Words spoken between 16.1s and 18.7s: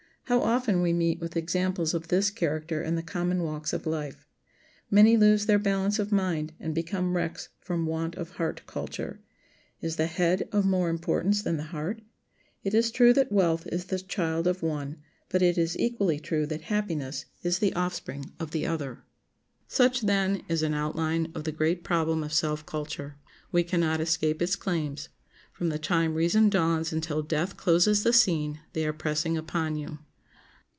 true that happiness is the offspring of the